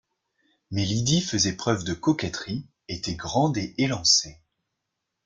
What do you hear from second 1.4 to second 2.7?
preuve de coquetterie,